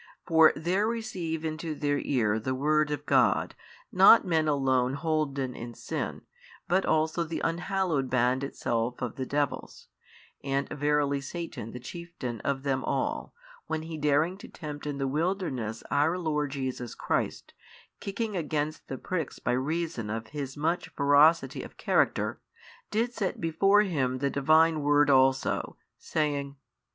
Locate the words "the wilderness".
14.97-15.83